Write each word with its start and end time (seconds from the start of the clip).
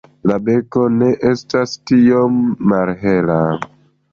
La 0.29 0.37
beko 0.45 0.85
ne 0.93 1.09
estas 1.33 1.75
tiom 1.91 2.41
malhela. 2.73 3.41